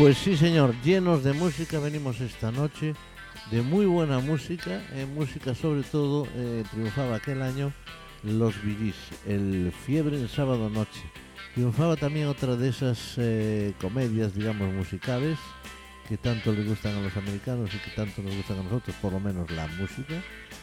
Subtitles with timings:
[0.00, 2.94] Pues sí, señor, llenos de música venimos esta noche,
[3.50, 7.70] de muy buena música, eh, música sobre todo, eh, triunfaba aquel año
[8.22, 8.94] Los Billys,
[9.26, 11.02] el Fiebre en Sábado Noche.
[11.52, 15.38] Triunfaba también otra de esas eh, comedias, digamos, musicales
[16.08, 19.12] que tanto les gustan a los americanos y que tanto nos gustan a nosotros, por
[19.12, 20.14] lo menos la música,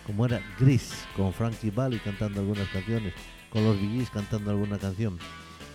[0.08, 3.14] como era Gris, con Frankie Valli cantando algunas canciones,
[3.52, 5.20] con los Billys cantando alguna canción.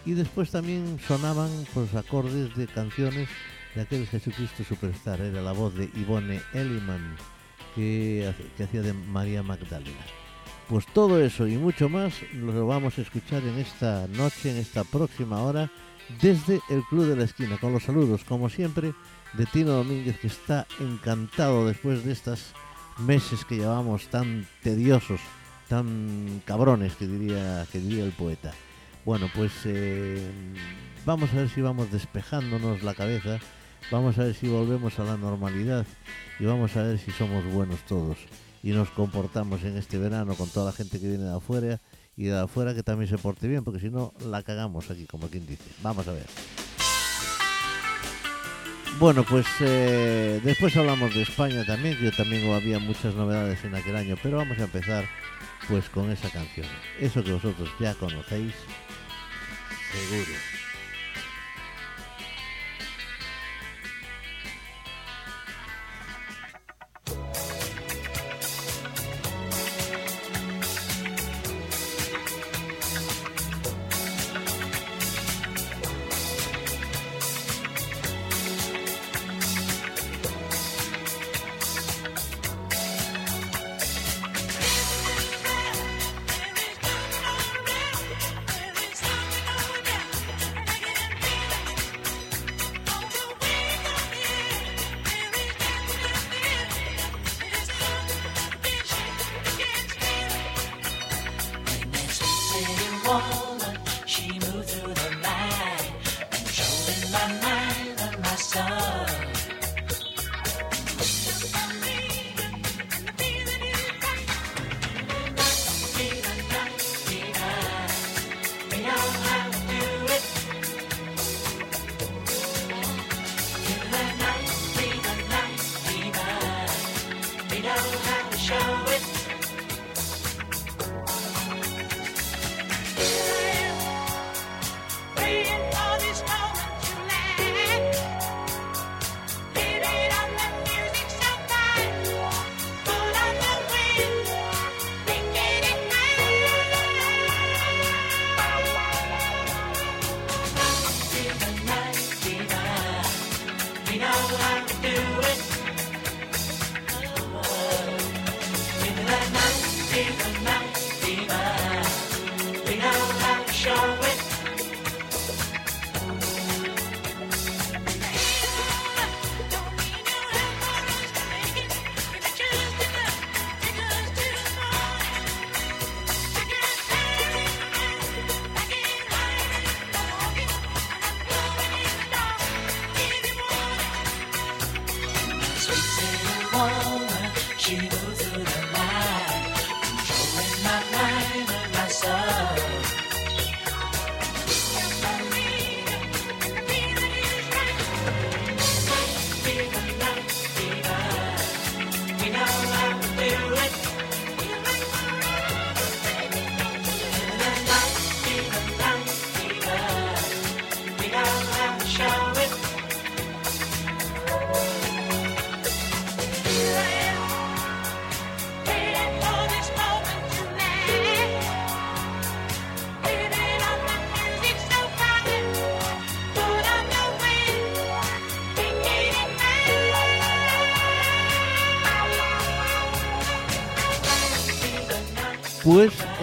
[0.05, 3.29] Y después también sonaban pues acordes de canciones
[3.75, 7.17] de aquel Jesucristo Superstar, era la voz de Ivone Elliman,
[7.75, 10.05] que, que hacía de María Magdalena.
[10.69, 14.85] Pues todo eso y mucho más lo vamos a escuchar en esta noche, en esta
[14.85, 15.71] próxima hora,
[16.21, 18.93] desde el Club de la Esquina, con los saludos, como siempre,
[19.35, 22.55] de Tino Domínguez, que está encantado después de estos
[22.99, 25.21] meses que llevamos tan tediosos,
[25.68, 28.52] tan cabrones, que diría, que diría el poeta.
[29.05, 30.30] Bueno, pues eh,
[31.05, 33.39] vamos a ver si vamos despejándonos la cabeza,
[33.91, 35.87] vamos a ver si volvemos a la normalidad
[36.38, 38.19] y vamos a ver si somos buenos todos
[38.63, 41.80] y nos comportamos en este verano con toda la gente que viene de afuera
[42.16, 45.29] y de afuera que también se porte bien, porque si no la cagamos aquí, como
[45.29, 45.65] quien dice.
[45.83, 46.27] Vamos a ver.
[48.99, 53.96] Bueno, pues eh, después hablamos de España también, que también había muchas novedades en aquel
[53.96, 55.07] año, pero vamos a empezar
[55.69, 56.67] pues con esa canción.
[57.01, 58.55] Eso que vosotros ya conocéis,
[59.91, 60.62] seguro.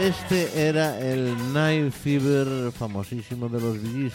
[0.10, 4.14] Este era el Night Fever famosísimo de los Billys.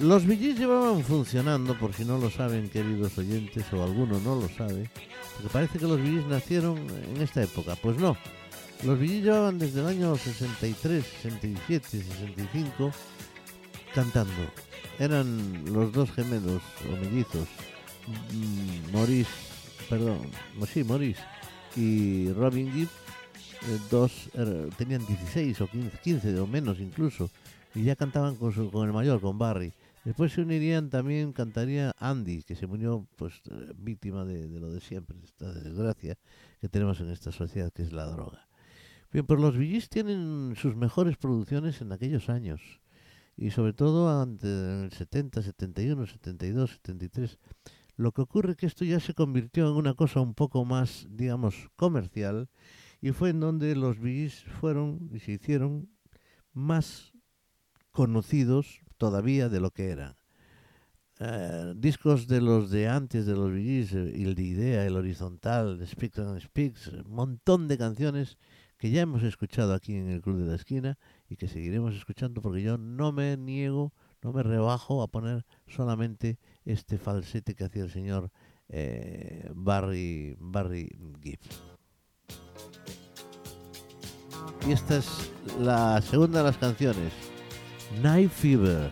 [0.00, 4.48] Los Billys llevaban funcionando, por si no lo saben, queridos oyentes, o alguno no lo
[4.48, 4.90] sabe,
[5.36, 6.78] porque parece que los Billys nacieron
[7.14, 7.76] en esta época.
[7.76, 8.16] Pues no,
[8.82, 12.90] los Billys llevaban desde el año 63, 67, 65
[13.94, 14.32] cantando.
[14.98, 17.46] Eran los dos gemelos o mellizos,
[18.92, 19.30] Maurice,
[19.88, 20.22] perdón,
[20.72, 21.22] sí, Maurice
[21.76, 22.88] y Robin Gibb,
[23.90, 27.30] dos er, tenían 16 o 15, 15 o menos incluso
[27.74, 29.72] y ya cantaban con, su, con el mayor, con Barry.
[30.04, 34.70] Después se unirían también, cantaría Andy, que se murió pues eh, víctima de, de lo
[34.70, 36.16] de siempre, esta desgracia
[36.60, 38.46] que tenemos en esta sociedad, que es la droga.
[39.14, 42.80] Bien, pues los Gees tienen sus mejores producciones en aquellos años.
[43.36, 47.38] Y sobre todo ante en el 70, 71, 72, 73.
[47.96, 51.06] Lo que ocurre es que esto ya se convirtió en una cosa un poco más,
[51.08, 52.48] digamos, comercial.
[53.04, 55.90] Y fue en donde los Gees fueron y se hicieron
[56.54, 57.12] más
[57.90, 60.16] conocidos todavía de lo que eran.
[61.20, 65.78] Eh, discos de los de antes de los Gees, eh, el de Idea, el Horizontal,
[65.78, 68.38] el Speaks and Speaks, un montón de canciones
[68.78, 70.98] que ya hemos escuchado aquí en el Club de la Esquina
[71.28, 73.92] y que seguiremos escuchando porque yo no me niego,
[74.22, 78.30] no me rebajo a poner solamente este falsete que hacía el señor
[78.70, 80.88] eh, Barry, Barry.
[84.66, 87.12] Y esta es la segunda de las canciones,
[88.02, 88.90] Night Fever,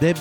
[0.00, 0.14] de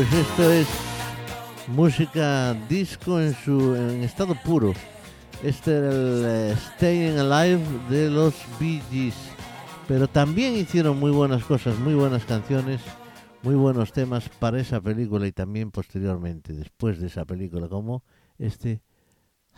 [0.00, 0.66] Pues esto es
[1.68, 4.72] música disco en su estado puro.
[5.44, 9.14] Este era el eh, Staying Alive de los Bee Gees.
[9.86, 12.80] Pero también hicieron muy buenas cosas, muy buenas canciones,
[13.42, 18.02] muy buenos temas para esa película y también posteriormente, después de esa película, como
[18.38, 18.80] este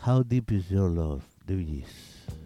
[0.05, 2.42] How Deep Is Your Love de Bee Gees.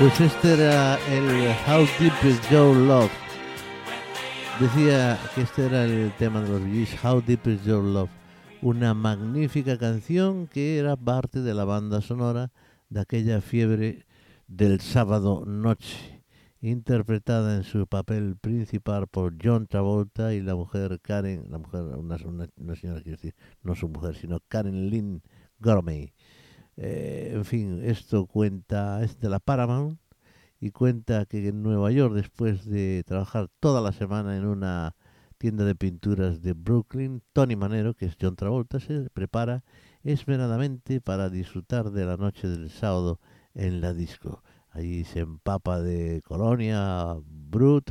[0.00, 3.10] Pues este era el How Deep Is Your Love.
[4.58, 8.10] Decía que este era el tema de los Bee How Deep Is Your Love.
[8.62, 12.50] Una magnífica canción que era parte de la banda sonora
[12.88, 14.06] de aquella fiebre
[14.48, 16.24] del sábado noche,
[16.60, 22.16] interpretada en su papel principal por John Travolta y la mujer Karen, la mujer, una,
[22.24, 25.22] una- señora quiero decir, no su mujer, sino Karen Lynn
[25.58, 26.12] Gormley.
[26.76, 29.98] Eh, en fin, esto cuenta, es de la Paramount
[30.60, 34.94] y cuenta que en Nueva York, después de trabajar toda la semana en una
[35.38, 39.64] tienda de pinturas de Brooklyn, Tony Manero, que es John Travolta, se prepara
[40.02, 43.20] esmeradamente para disfrutar de la noche del sábado
[43.54, 44.42] en la disco.
[44.70, 47.90] Allí se empapa de colonia, brut,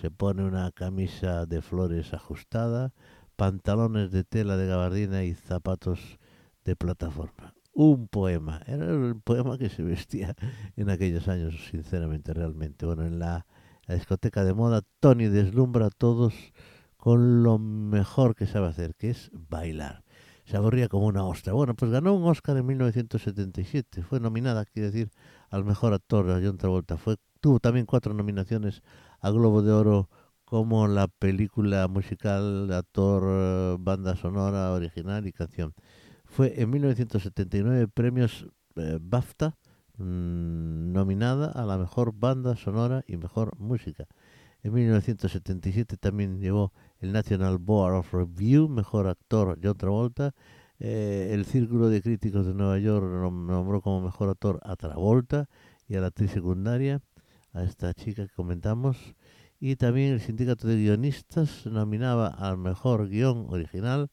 [0.00, 2.92] se pone una camisa de flores ajustada,
[3.36, 6.18] pantalones de tela de gabardina y zapatos
[6.64, 7.57] de plataforma.
[7.80, 10.34] Un poema, era el poema que se vestía
[10.74, 12.84] en aquellos años, sinceramente, realmente.
[12.84, 13.46] Bueno, en la,
[13.86, 16.34] discoteca de moda, Tony deslumbra a todos
[16.96, 20.02] con lo mejor que sabe hacer, que es bailar.
[20.44, 21.52] Se aburría como una ostra.
[21.52, 24.02] Bueno, pues ganó un Oscar en 1977.
[24.02, 25.12] Fue nominada, quiero decir,
[25.48, 26.96] al mejor actor, a John Travolta.
[26.96, 28.82] Fue, tuvo también cuatro nominaciones
[29.20, 30.10] a Globo de Oro
[30.44, 35.74] como la película musical, actor, banda sonora, original y canción.
[36.28, 39.56] Fue en 1979 premios eh, BAFTA,
[39.96, 44.06] mm, nominada a la mejor banda sonora y mejor música.
[44.62, 50.34] En 1977 también llevó el National Board of Review, mejor actor John Travolta.
[50.80, 55.48] Eh, el Círculo de Críticos de Nueva York nom- nombró como mejor actor a Travolta
[55.88, 57.00] y a la actriz secundaria,
[57.52, 59.14] a esta chica que comentamos.
[59.60, 64.08] Y también el Sindicato de Guionistas nominaba al mejor guion original,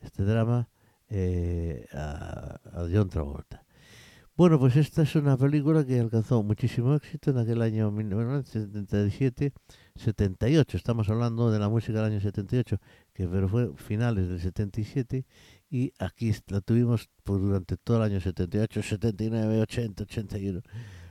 [0.00, 0.68] este drama,
[1.10, 3.64] eh, a, a John Travolta.
[4.40, 9.52] Bueno, pues esta es una película que alcanzó muchísimo éxito en aquel año 1977,
[9.96, 10.76] 78.
[10.78, 12.78] Estamos hablando de la música del año 78,
[13.12, 15.26] que pero fue finales del 77
[15.68, 20.62] y aquí la tuvimos pues, durante todo el año 78, 79, 80, 81.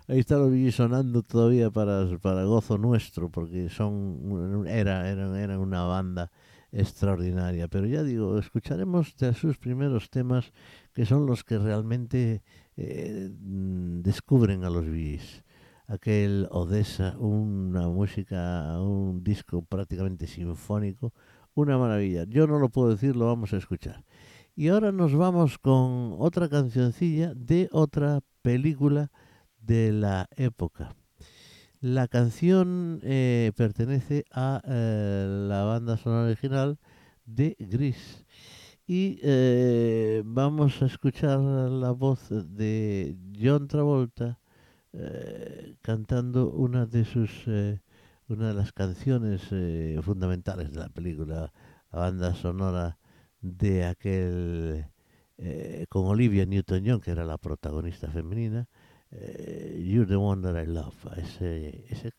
[0.07, 5.59] Ahí están los Gees sonando todavía para, para gozo nuestro, porque son era, eran, eran
[5.59, 6.31] una banda
[6.71, 7.67] extraordinaria.
[7.67, 10.51] Pero ya digo, escucharemos de sus primeros temas,
[10.93, 12.43] que son los que realmente
[12.77, 15.43] eh, mm, descubren a los Gees.
[15.87, 21.13] Aquel Odessa, una música, un disco prácticamente sinfónico,
[21.55, 22.25] una maravilla.
[22.25, 24.05] Yo no lo puedo decir, lo vamos a escuchar.
[24.55, 29.11] Y ahora nos vamos con otra cancioncilla de otra película
[29.61, 30.95] de la época.
[31.81, 36.77] La canción eh, pertenece a eh, la banda sonora original
[37.25, 38.25] de Gris.
[38.85, 44.39] Y eh, vamos a escuchar la voz de John Travolta
[44.91, 47.47] eh, cantando una de sus
[48.27, 49.41] una de las canciones
[50.03, 51.53] fundamentales de la película,
[51.93, 52.97] la banda sonora
[53.41, 54.85] de aquel
[55.87, 58.67] con Olivia Newton-John, que era la protagonista femenina,
[59.11, 60.93] You're the One That I Love.
[61.17, 62.13] Ese,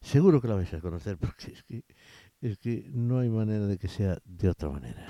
[0.00, 1.84] seguro que la vais a conocer porque es que,
[2.40, 5.06] es que no hay manera de que sea de otra manera.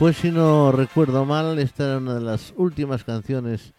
[0.00, 3.74] Pues si no recuerdo mal, esta era una de las últimas canciones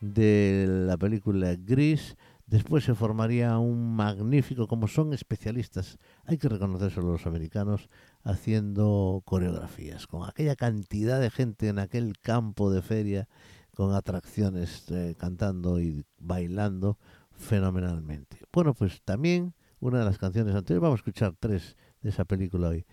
[0.00, 2.16] de la película Gris.
[2.46, 7.90] Después se formaría un magnífico, como son especialistas, hay que reconocerlo los americanos,
[8.22, 13.28] haciendo coreografías, con aquella cantidad de gente en aquel campo de feria,
[13.74, 16.96] con atracciones, eh, cantando y bailando
[17.32, 18.38] fenomenalmente.
[18.50, 20.80] Bueno, pues también una de las canciones anteriores.
[20.80, 22.86] Vamos a escuchar tres de esa película hoy.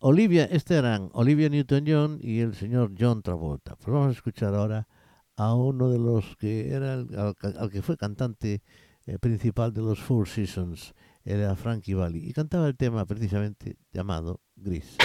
[0.00, 3.76] Olivia, este eran Olivia Newton-John y el señor John Travolta.
[3.76, 4.88] Pues vamos a escuchar ahora
[5.36, 8.62] a uno de los que era el- al que fue cantante
[9.06, 14.40] eh, principal de los Four Seasons, era Frankie Valli, y cantaba el tema precisamente llamado
[14.56, 14.96] Gris.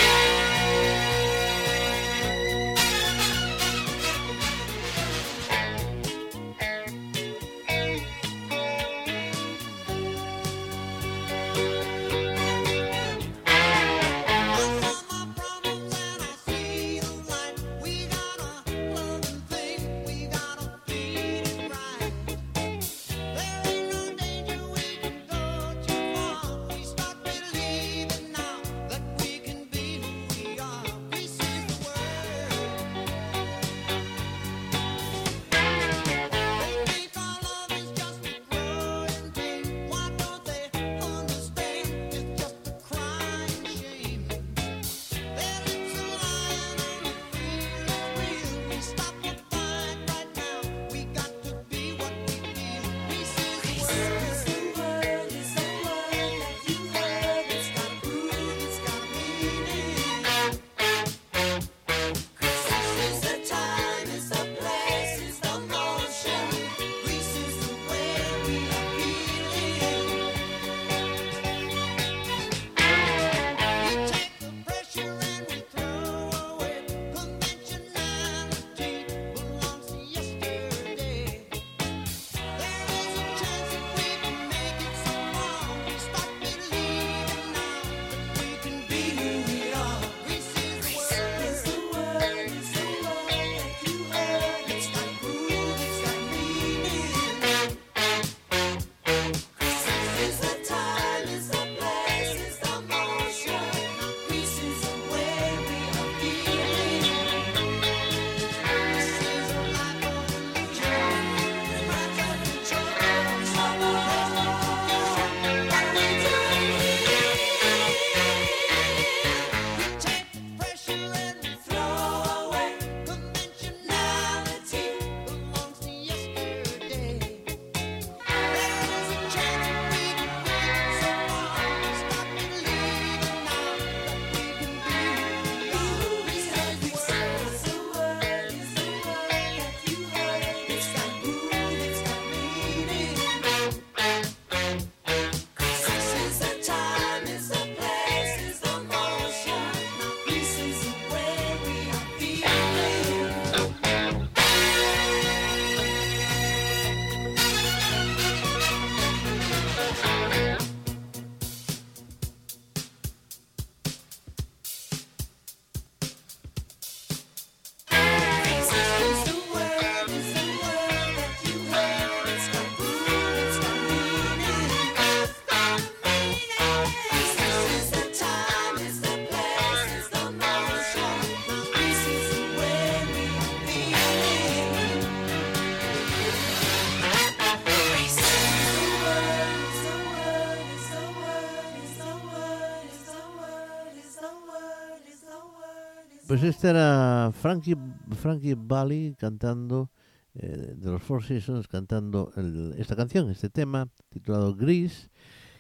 [196.34, 197.78] Pues este era Frankie,
[198.16, 199.92] Frankie Valli cantando,
[200.34, 205.12] eh, de los Four Seasons, cantando el- esta canción, este tema, titulado Gris,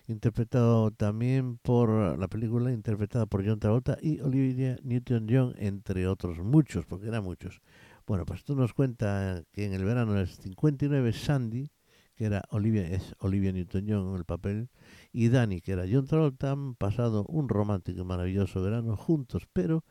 [0.07, 6.87] interpretado también por la película, interpretada por John Travolta y Olivia Newton-John, entre otros muchos,
[6.87, 7.61] porque eran muchos.
[8.07, 11.69] Bueno, pues tú nos cuenta que en el verano del 59 Sandy,
[12.15, 14.69] que era Olivia, es Olivia Newton-John en el papel,
[15.11, 19.83] y Danny, que era John Travolta, han pasado un romántico y maravilloso verano juntos, pero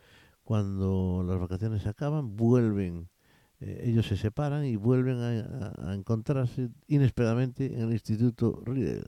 [0.44, 3.08] cuando las vacaciones se acaban, vuelven,
[3.60, 9.04] eh, ellos se separan y vuelven a, encontrarse inesperadamente en el Instituto Riddle.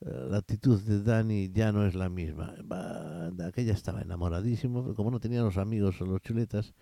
[0.00, 2.54] Eh, La actitud de Danny ya no es la misma.
[3.44, 6.74] Aquella estaba enamoradísimo, como no tenía los amigos o los chuletas,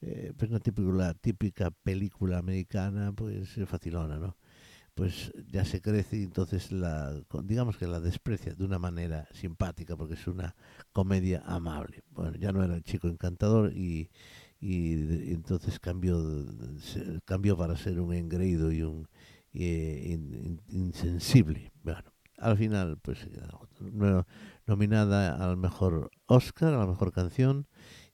[0.00, 4.36] pues una típica, típica película americana, pues facilona, ¿no?
[4.94, 9.96] Pues ya se crece y entonces la, digamos que la desprecia de una manera simpática,
[9.96, 10.54] porque es una
[10.92, 12.04] comedia amable.
[12.10, 14.10] Bueno, ya no era el chico encantador y,
[14.60, 16.18] y entonces cambió,
[17.24, 19.08] cambió para ser un engreído y un
[19.52, 21.72] in- in- insensible.
[21.82, 22.02] Bueno,
[22.38, 23.26] al final, pues
[23.80, 24.26] no-
[24.66, 27.66] nominada al mejor Oscar, a la mejor canción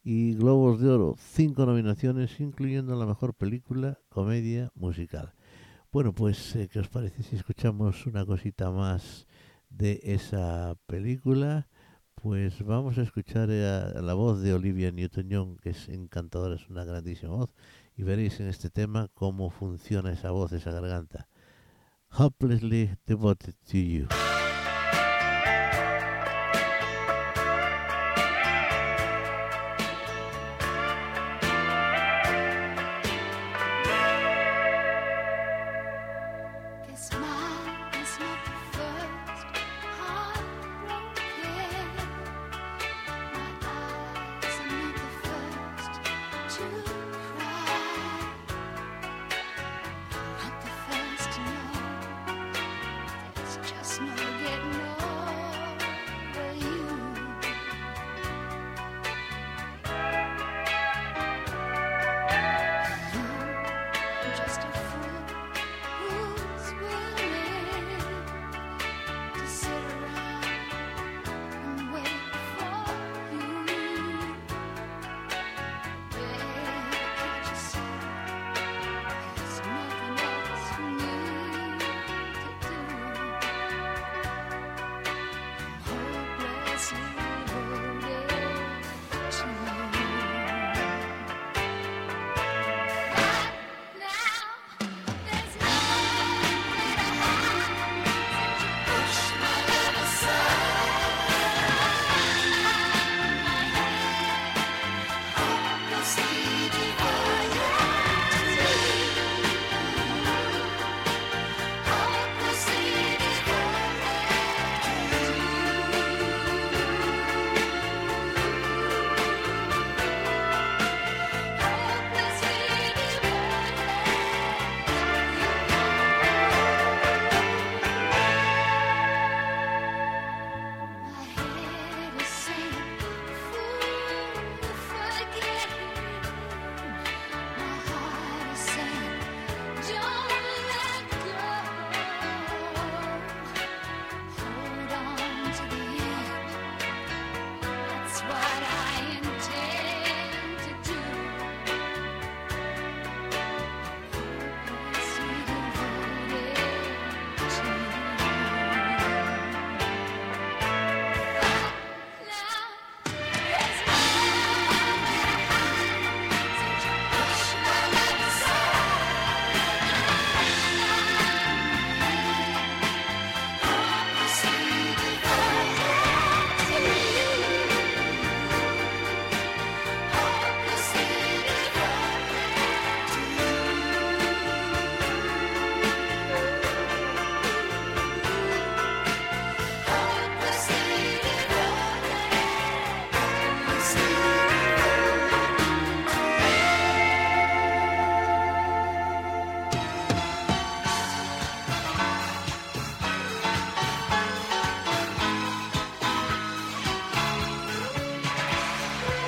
[0.05, 5.35] y Globos de Oro, cinco nominaciones, incluyendo la mejor película, comedia musical.
[5.91, 9.27] Bueno, pues, eh, ¿qué os parece si escuchamos una cosita más
[9.71, 11.67] de esa película?
[12.15, 16.69] Pues vamos a escuchar eh, a, la voz de Olivia Newton-John, que es encantadora, es
[16.69, 17.55] una grandísima voz,
[17.97, 21.27] y veréis en este tema cómo funciona esa voz, esa garganta.
[22.11, 24.09] Hopelessly devoted to you.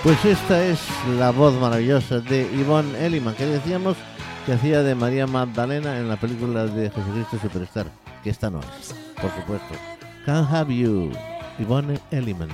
[0.02, 0.80] Pues esta es
[1.18, 3.98] la voz maravillosa de Yvonne Elliman, que decíamos
[4.46, 7.86] que hacía de María Magdalena en la película de Jesucristo Superstar,
[8.24, 9.74] que esta no es, por supuesto.
[10.24, 11.10] Can't Have You,
[11.58, 12.48] Yvonne Elliman.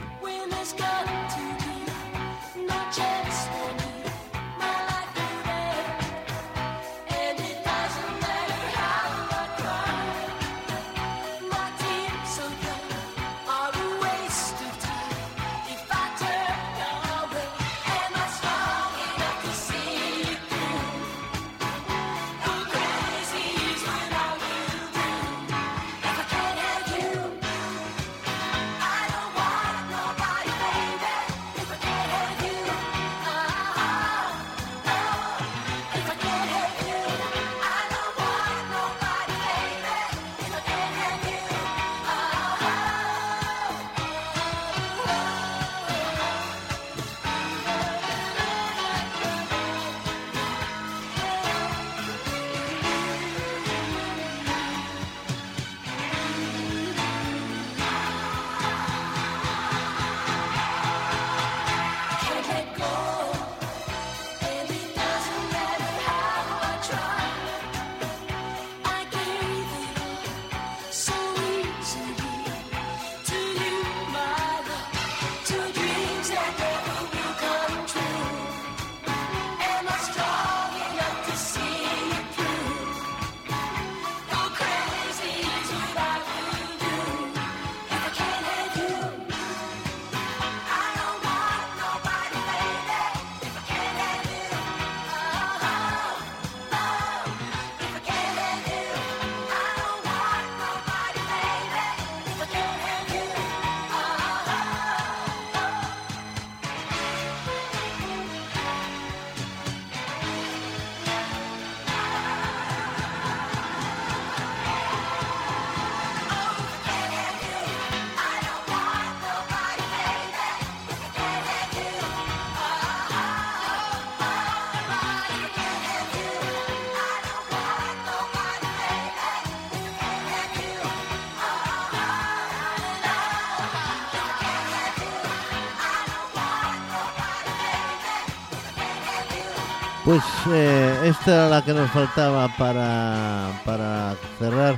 [140.09, 144.77] Eh, esta era la que nos faltaba para, para cerrar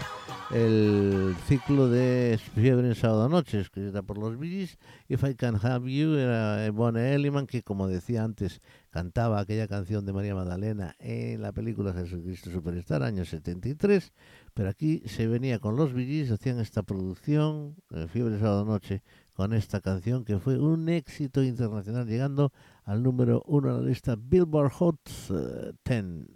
[0.51, 4.79] el ciclo de Fiebre en Sábado Noche, escrita por los Gees.
[5.07, 10.07] If I Can Have You era Bonnie Elliman, que como decía antes, cantaba aquella canción
[10.07, 14.13] de María Magdalena en la película Jesucristo Superstar, año 73.
[14.55, 19.03] Pero aquí se venía con los Gees, hacían esta producción, eh, Fiebre en Sábado Noche,
[19.35, 22.51] con esta canción que fue un éxito internacional, llegando
[22.89, 24.99] al número uno en la lista Billboard Hot
[25.31, 26.27] eh, 10,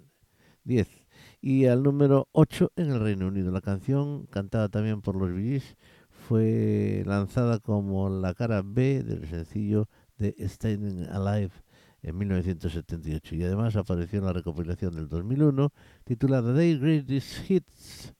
[0.64, 0.88] 10
[1.40, 3.50] y al número 8 en el Reino Unido.
[3.50, 5.76] La canción, cantada también por los Gees,
[6.10, 9.88] fue lanzada como la cara B del sencillo
[10.18, 11.52] de Staying Alive
[12.02, 15.72] en 1978 y además apareció en la recopilación del 2001
[16.04, 18.14] titulada The Greatest Hits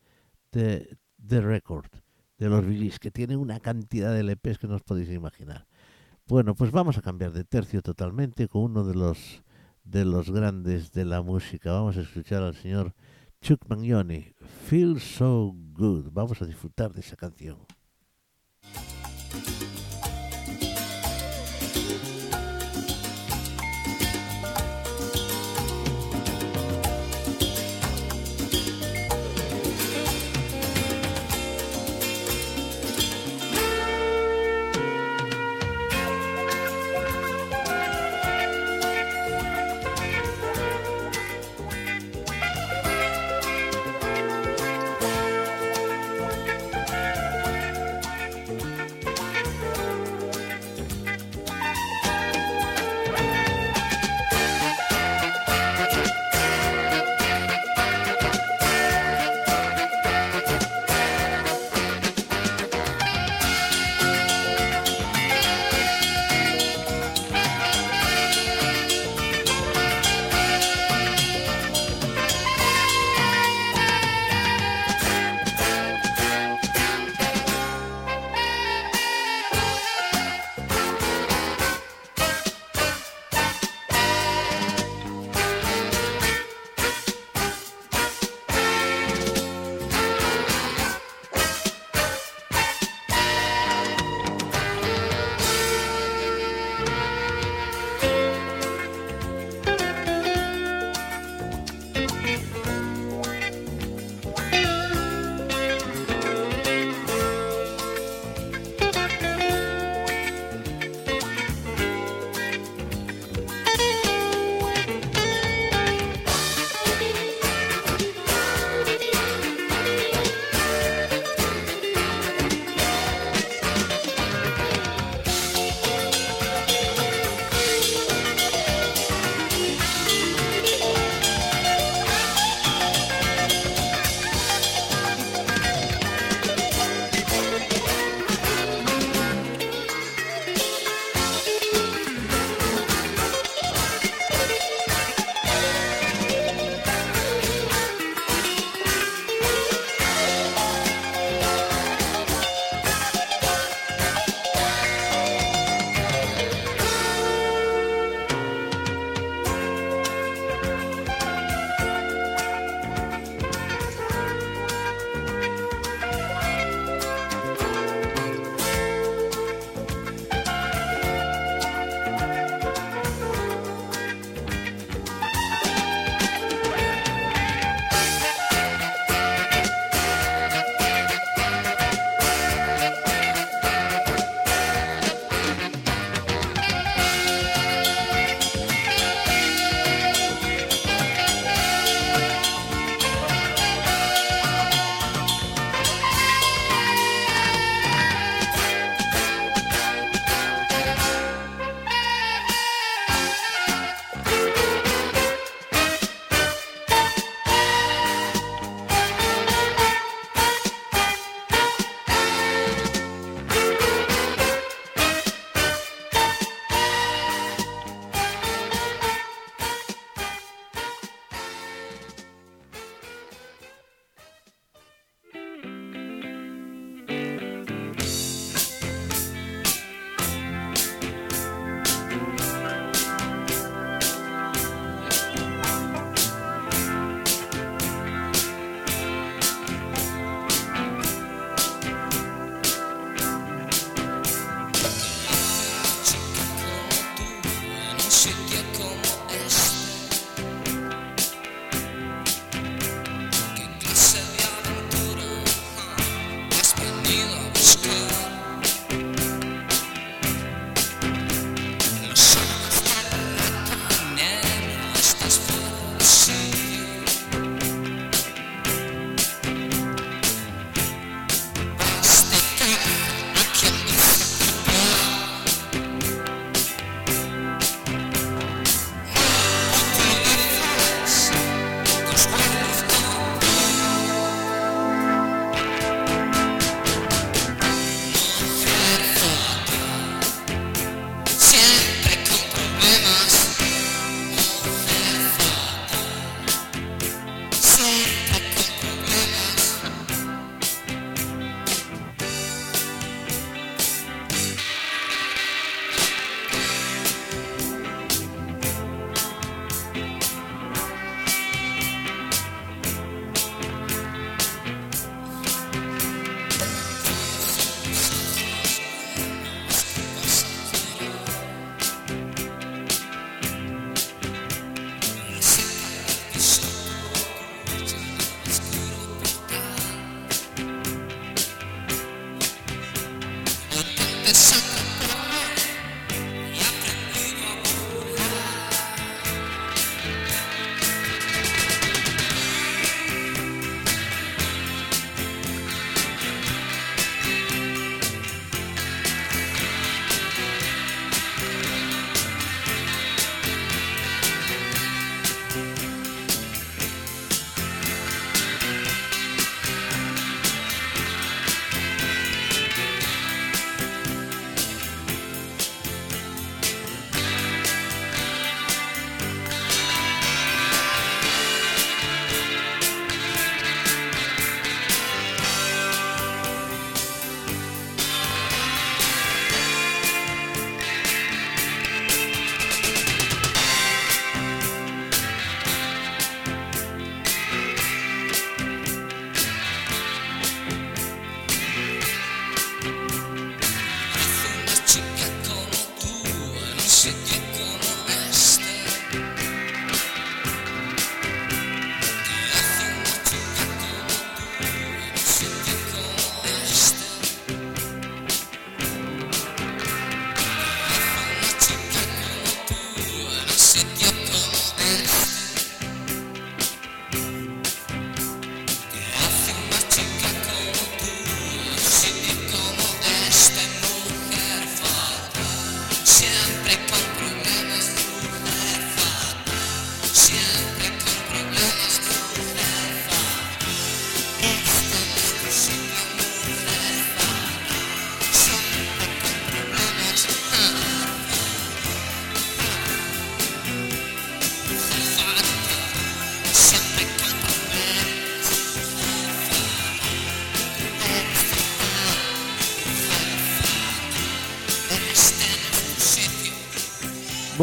[0.52, 1.90] de The Record
[2.38, 5.66] de los Gees, que tiene una cantidad de LPs que no os podéis imaginar.
[6.26, 9.42] Bueno, pues vamos a cambiar de tercio totalmente con uno de los
[9.84, 11.72] de los grandes de la música.
[11.72, 12.94] Vamos a escuchar al señor
[13.40, 14.34] Chuck Mangione,
[14.66, 16.10] Feel So Good.
[16.12, 17.58] Vamos a disfrutar de esa canción.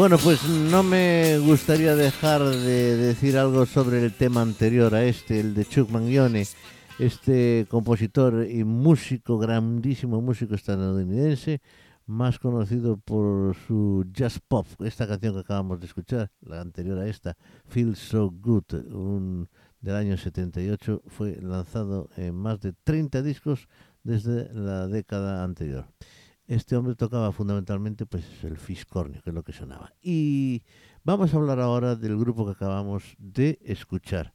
[0.00, 5.40] Bueno, pues no me gustaría dejar de decir algo sobre el tema anterior a este,
[5.40, 6.46] el de Chuck Mangione,
[6.98, 11.60] este compositor y músico, grandísimo músico estadounidense,
[12.06, 17.06] más conocido por su jazz pop, esta canción que acabamos de escuchar, la anterior a
[17.06, 17.36] esta,
[17.68, 19.50] Feel So Good, un,
[19.82, 23.68] del año 78, fue lanzado en más de 30 discos
[24.02, 25.84] desde la década anterior.
[26.50, 29.92] Este hombre tocaba fundamentalmente pues el fiscornio, que es lo que sonaba.
[30.02, 30.64] Y
[31.04, 34.32] vamos a hablar ahora del grupo que acabamos de escuchar.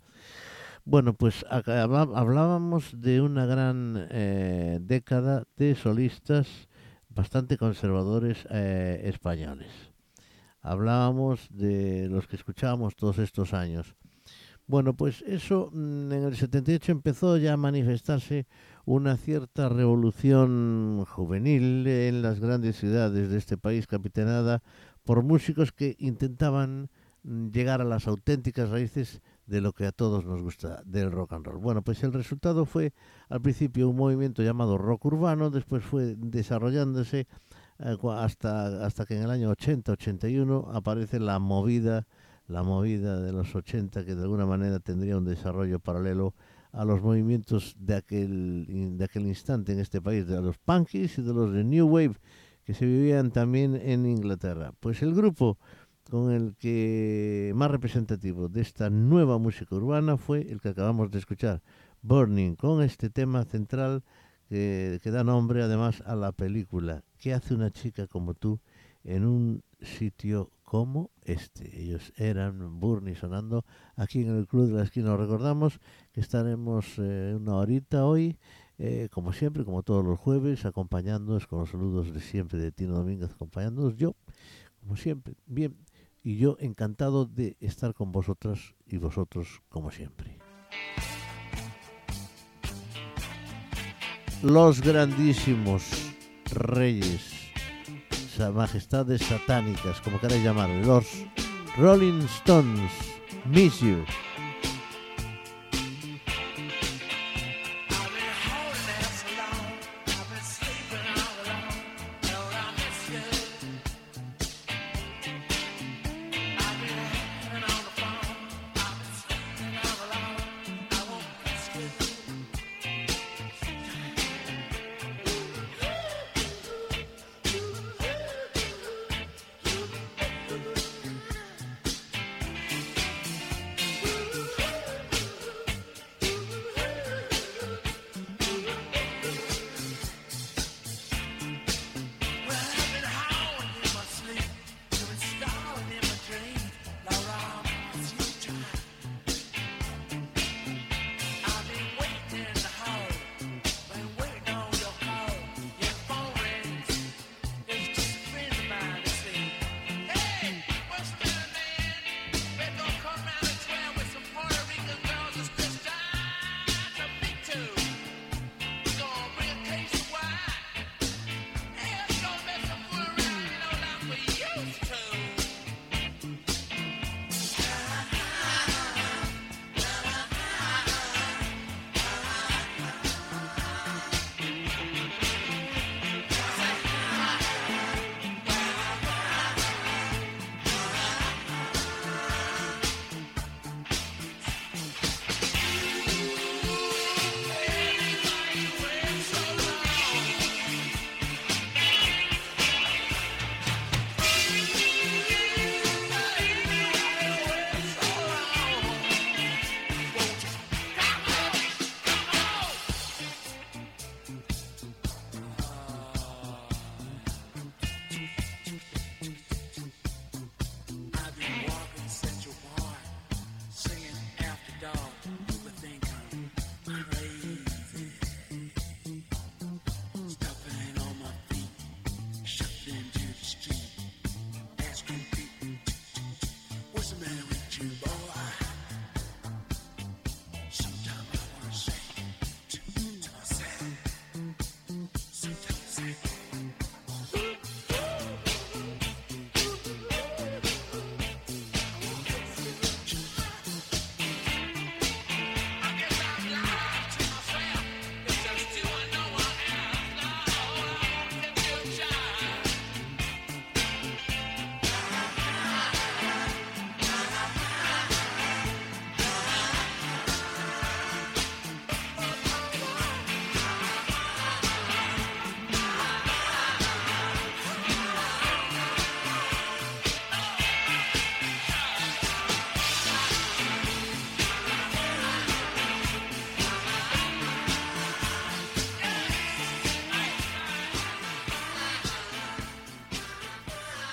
[0.86, 6.48] Bueno, pues hablábamos de una gran eh, década de solistas
[7.10, 9.68] bastante conservadores eh, españoles.
[10.62, 13.94] Hablábamos de los que escuchábamos todos estos años.
[14.68, 18.48] Bueno, pues eso mm, en el 78 empezó ya a manifestarse
[18.86, 24.62] una cierta revolución juvenil en las grandes ciudades de este país, capitaneada
[25.04, 26.90] por músicos que intentaban
[27.24, 31.34] mm, llegar a las auténticas raíces de lo que a todos nos gusta del rock
[31.34, 31.58] and roll.
[31.58, 32.94] Bueno, pues el resultado fue
[33.30, 37.28] al principio un movimiento llamado rock urbano, después fue desarrollándose
[37.80, 42.08] eh, hasta, hasta que en el año 80-81 aparece la movida,
[42.48, 46.34] la movida de los 80 que de alguna manera tendría un desarrollo paralelo
[46.76, 51.22] a los movimientos de aquel, de aquel instante en este país, de los punkies y
[51.22, 52.16] de los de New Wave
[52.66, 54.74] que se vivían también en Inglaterra.
[54.80, 55.58] Pues el grupo
[56.10, 61.20] con el que más representativo de esta nueva música urbana fue el que acabamos de
[61.20, 61.62] escuchar,
[62.02, 64.04] Burning, con este tema central
[64.50, 68.60] que, que da nombre además a la película ¿Qué hace una chica como tú
[69.04, 71.82] en un sitio como este?
[71.82, 73.64] Ellos eran Burning sonando
[73.96, 75.14] aquí en el Club de la Esquina.
[75.14, 75.80] Os recordamos
[76.12, 78.38] que estaremos eh, una horita hoy,
[78.78, 82.96] eh, como siempre, como todos los jueves, acompañándoos con los saludos de siempre de Tino
[82.96, 84.16] Domínguez, acompañándoos yo,
[84.82, 85.36] como siempre.
[85.46, 85.78] Bien,
[86.24, 90.40] y yo encantado de estar con vosotras y vosotros como siempre.
[94.42, 95.84] Los grandísimos
[96.52, 97.35] reyes,
[98.54, 101.06] majestades satánicas, como queráis llamar, los
[101.78, 102.92] Rolling Stones,
[103.46, 104.04] Miss You.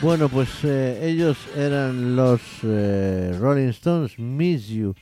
[0.02, 4.96] Bueno, pues eh, ellos eran los eh, Rolling Stones, Miss You,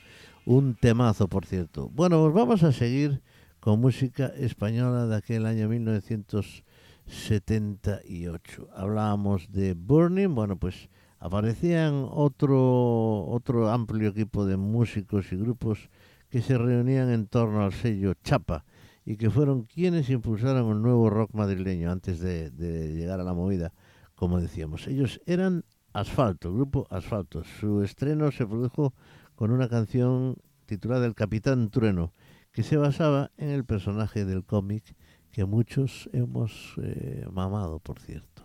[0.45, 1.89] un temazo, por cierto.
[1.89, 3.23] Bueno, pues vamos a seguir
[3.59, 8.69] con música española de aquel año 1978.
[8.75, 10.87] Hablábamos de Burning, bueno, pues
[11.17, 15.89] aparecían otro, otro amplio equipo de músicos y grupos
[16.29, 18.65] que se reunían en torno al sello Chapa
[19.03, 23.33] y que fueron quienes impulsaron un nuevo rock madrileño antes de, de llegar a la
[23.33, 23.73] movida,
[24.21, 24.85] como decíamos.
[24.85, 27.43] Ellos eran Asfalto, grupo Asfalto.
[27.59, 28.93] Su estreno se produjo
[29.33, 30.35] con una canción
[30.67, 32.13] titulada El Capitán Trueno,
[32.51, 34.95] que se basaba en el personaje del cómic
[35.31, 38.43] que muchos hemos eh, mamado, por cierto.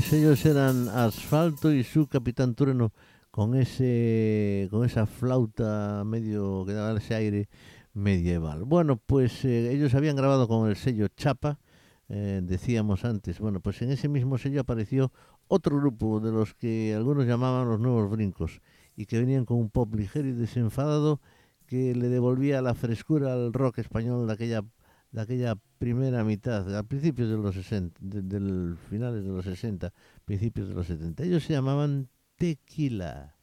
[0.00, 2.90] Pues ellos eran Asfalto y su Capitán Trueno
[3.30, 7.50] con ese con esa flauta medio que daba ese aire
[7.92, 8.64] medieval.
[8.64, 11.58] Bueno, pues eh, ellos habían grabado con el sello Chapa,
[12.08, 13.40] eh, decíamos antes.
[13.40, 15.12] Bueno, pues en ese mismo sello apareció
[15.48, 18.62] otro grupo de los que algunos llamaban los nuevos brincos
[18.96, 21.20] y que venían con un pop ligero y desenfadado
[21.66, 24.64] que le devolvía la frescura al rock español de aquella
[25.12, 29.92] de aquella primera mitad, a principios de los 60, de- del finales de los 60,
[30.24, 31.24] principios de los 70.
[31.24, 33.34] Ellos se llamaban Tequila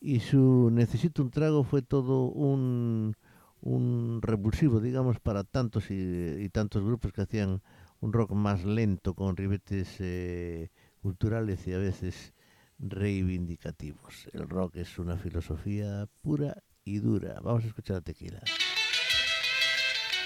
[0.00, 3.16] y su Necesito un trago fue todo un,
[3.60, 7.62] un revulsivo, digamos, para tantos y, y tantos grupos que hacían
[8.00, 12.34] un rock más lento con ribetes eh, culturales y a veces
[12.78, 14.28] reivindicativos.
[14.32, 17.40] El rock es una filosofía pura y dura.
[17.42, 18.40] Vamos a escuchar a Tequila.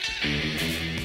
[0.09, 0.98] Música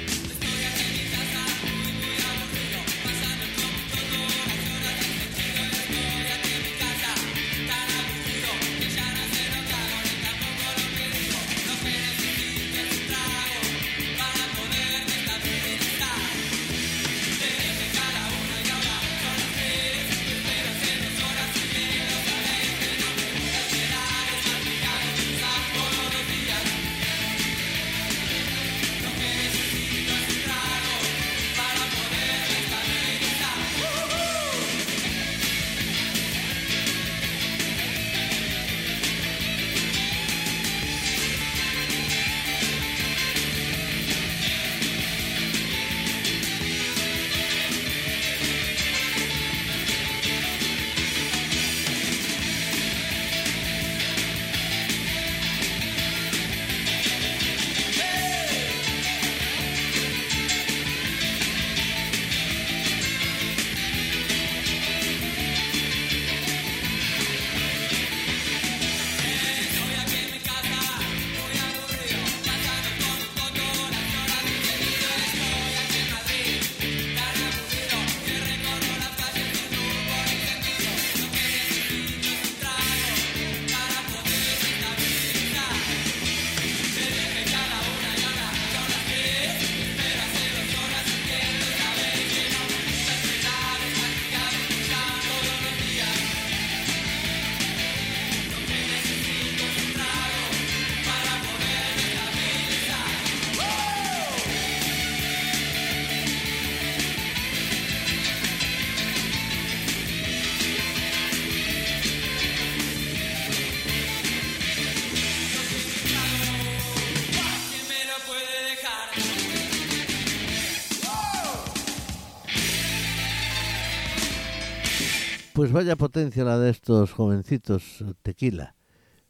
[125.64, 128.76] Pues vaya potencia la de estos jovencitos tequila.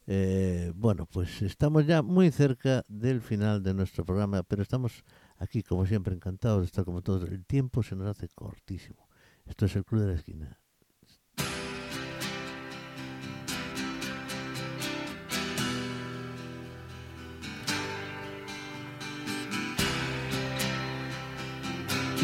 [0.08, 5.04] Eh, bueno, pues estamos ya muy cerca del final de nuestro programa, pero estamos
[5.38, 7.30] aquí, como siempre, encantados de estar como todos.
[7.30, 9.08] El tiempo se nos hace cortísimo.
[9.46, 10.58] Esto es el Club de la Esquina.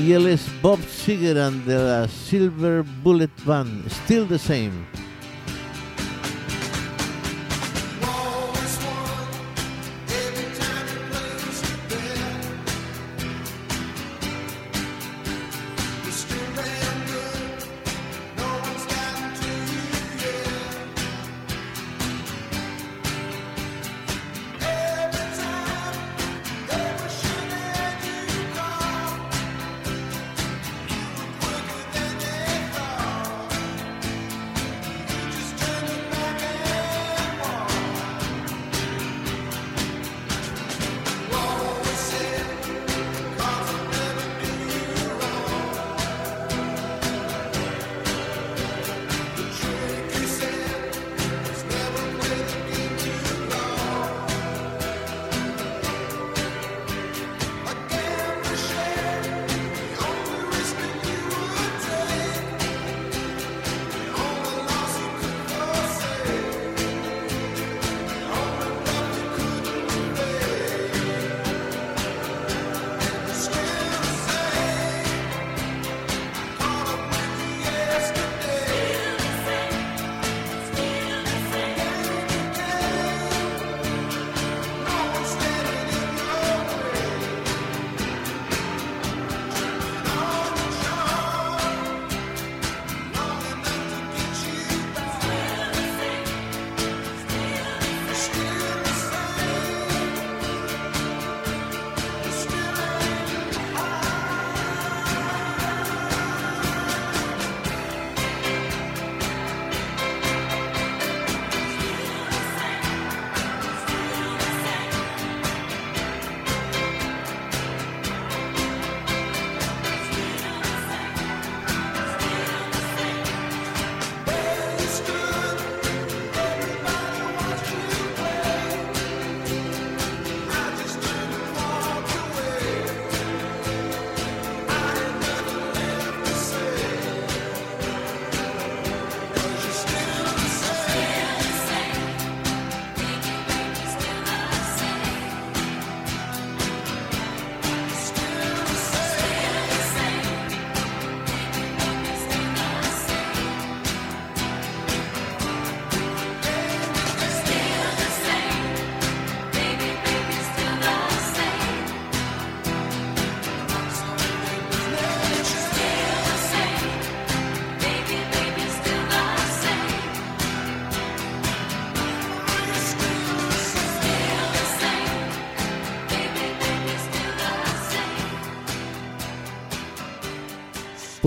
[0.01, 5.00] Y él es Bob Segeran de la Silver Bullet Band, Still the Same.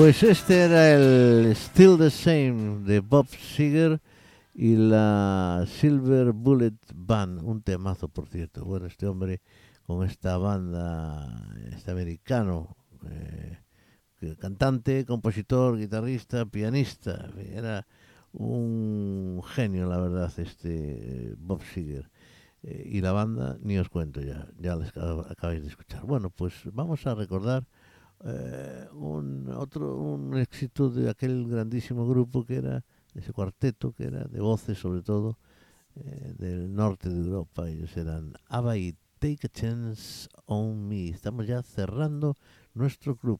[0.03, 4.01] Pues este era el Still the Same de Bob Seger
[4.53, 8.65] y la Silver Bullet Band, un temazo por cierto.
[8.65, 9.39] Bueno, este hombre
[9.87, 12.75] con esta banda, este americano,
[13.09, 17.87] eh, cantante, compositor, guitarrista, pianista, era
[18.33, 22.09] un genio la verdad este eh, Bob Seger.
[22.63, 26.03] Eh, y la banda, ni os cuento ya, ya les acabáis de escuchar.
[26.03, 27.63] Bueno, pues vamos a recordar
[28.25, 34.23] eh, un otro un éxito de aquel grandísimo grupo que era ese cuarteto que era
[34.25, 35.37] de voces sobre todo
[35.95, 37.69] eh, del norte de Europa.
[37.69, 42.35] Ellos eran ABBA y Take a Chance on Me estamos ya cerrando
[42.73, 43.39] nuestro club.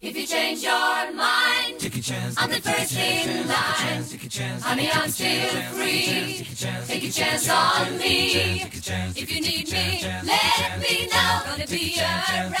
[0.00, 1.12] If you change your
[1.82, 2.36] Take a chance.
[2.38, 4.04] I'm the first in line.
[4.62, 6.46] Honey, I'm still free.
[6.86, 8.62] Take a chance on me.
[9.16, 11.42] If you need me, let me know.
[11.44, 12.54] Gonna be around.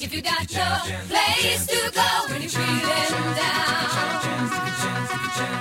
[0.00, 0.78] If you got no
[1.10, 3.82] place to go when you're feeling down.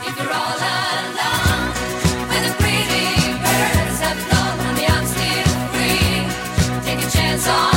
[0.05, 1.73] If you're all alone,
[2.29, 6.85] when the pretty birds have flown, honey, I'm still free.
[6.85, 7.72] Take a chance on.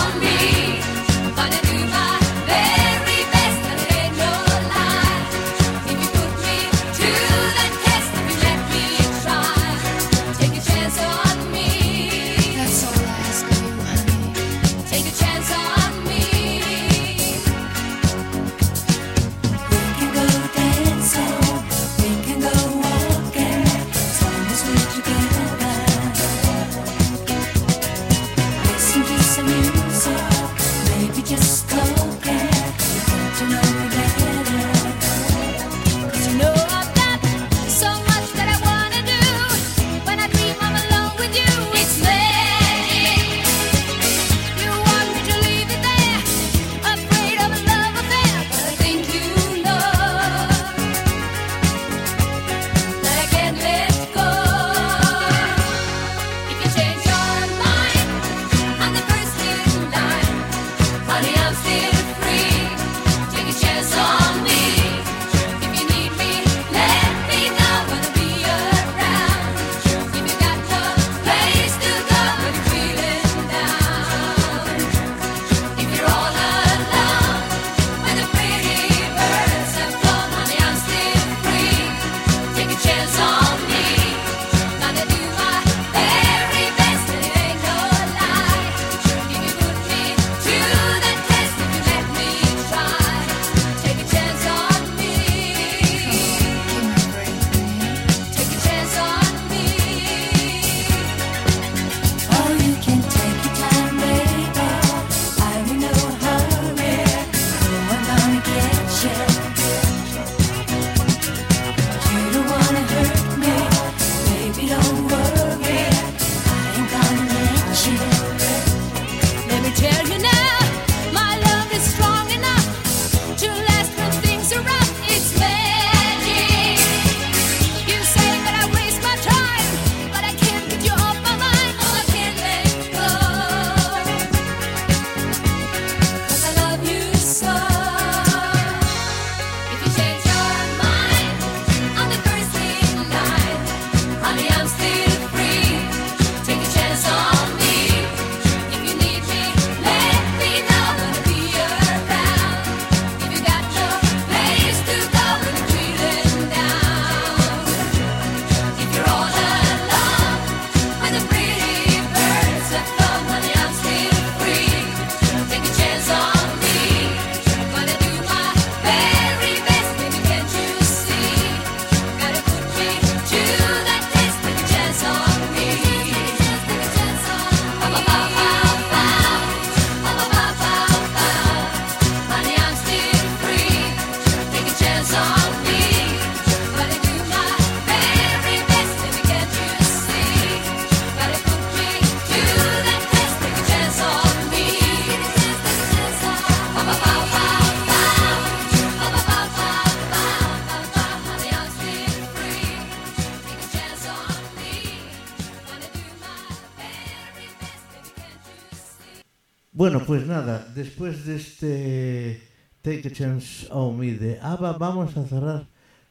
[210.07, 212.41] pues nada, después de este
[212.81, 215.67] Take a Chance on Me de ABBA, vamos a cerrar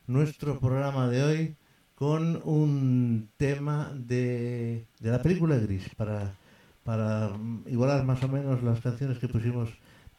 [0.05, 1.55] nuestro programa de hoy
[1.95, 6.35] con un tema de, de la película Gris, para,
[6.83, 7.31] para
[7.67, 9.69] igualar más o menos las canciones que pusimos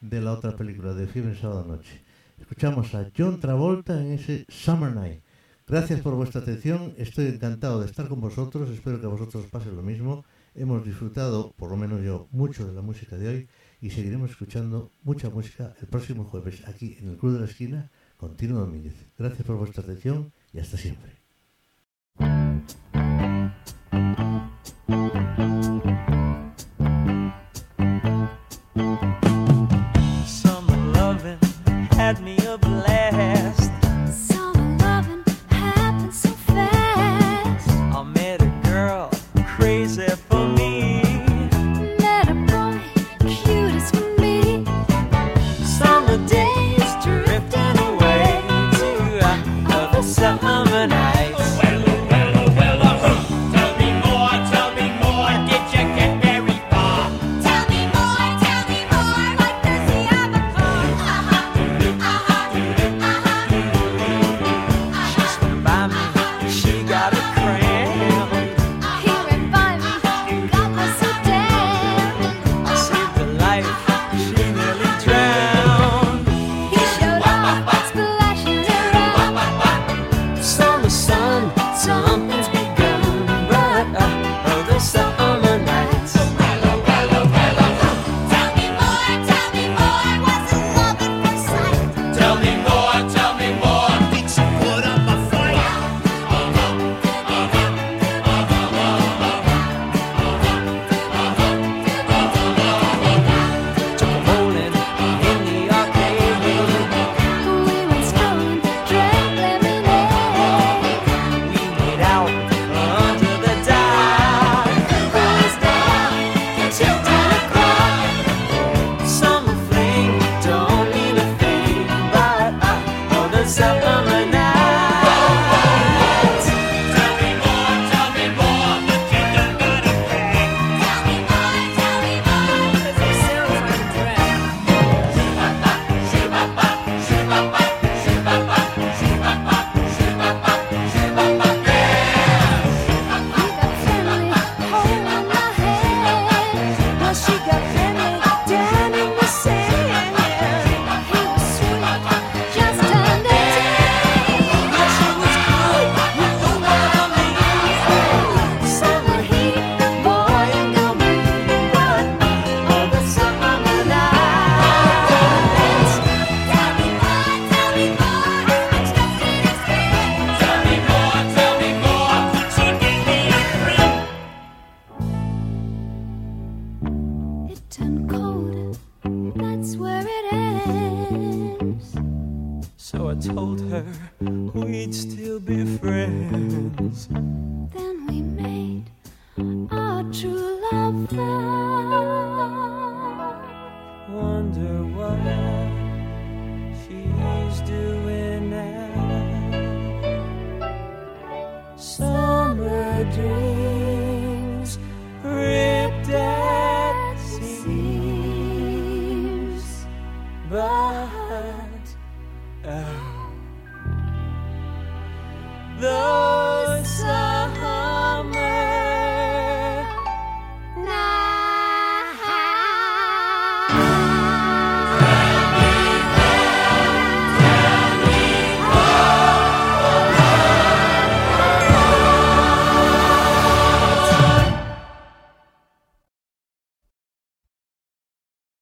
[0.01, 2.03] de la otra película, de Fiebre Sábado Noche.
[2.41, 5.21] Escuchamos a John Travolta en ese Summer Night.
[5.67, 9.51] Gracias por vuestra atención, estoy encantado de estar con vosotros, espero que a vosotros os
[9.51, 10.25] pase lo mismo.
[10.55, 13.49] Hemos disfrutado, por lo menos yo, mucho de la música de hoy
[13.81, 17.91] y seguiremos escuchando mucha música el próximo jueves aquí en el Club de la Esquina
[18.17, 18.95] con Tino Domínguez.
[19.19, 21.26] Gracias por vuestra atención y hasta siempre.